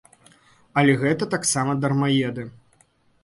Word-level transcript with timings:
Але 0.81 0.95
гэта 1.03 1.27
таксама 1.35 1.75
дармаеды. 1.83 2.47